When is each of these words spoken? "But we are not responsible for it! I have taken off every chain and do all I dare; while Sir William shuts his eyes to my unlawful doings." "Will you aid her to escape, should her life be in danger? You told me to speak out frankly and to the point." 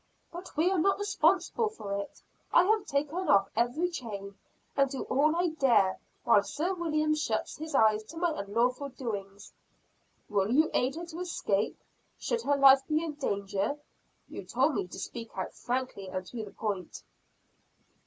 "But 0.31 0.57
we 0.57 0.71
are 0.71 0.79
not 0.79 0.97
responsible 0.97 1.69
for 1.69 1.93
it! 1.93 2.23
I 2.51 2.63
have 2.63 2.87
taken 2.87 3.29
off 3.29 3.49
every 3.55 3.87
chain 3.91 4.35
and 4.75 4.89
do 4.89 5.03
all 5.03 5.35
I 5.35 5.49
dare; 5.49 5.99
while 6.23 6.41
Sir 6.41 6.73
William 6.73 7.13
shuts 7.13 7.55
his 7.57 7.75
eyes 7.75 8.03
to 8.05 8.17
my 8.17 8.31
unlawful 8.35 8.89
doings." 8.89 9.53
"Will 10.27 10.49
you 10.51 10.71
aid 10.73 10.95
her 10.95 11.05
to 11.05 11.19
escape, 11.19 11.77
should 12.17 12.41
her 12.41 12.57
life 12.57 12.81
be 12.87 13.03
in 13.03 13.13
danger? 13.13 13.77
You 14.27 14.43
told 14.43 14.73
me 14.73 14.87
to 14.87 14.97
speak 14.97 15.29
out 15.37 15.53
frankly 15.53 16.07
and 16.09 16.25
to 16.25 16.45
the 16.45 16.49
point." 16.51 17.03